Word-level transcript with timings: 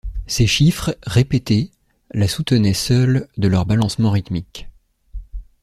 Ces 0.25 0.47
chiffres, 0.47 0.97
répétés, 1.03 1.69
la 2.11 2.27
soutenaient 2.27 2.73
seuls 2.73 3.27
de 3.37 3.47
leur 3.47 3.67
balancement 3.67 4.09
rythmique. 4.09 4.67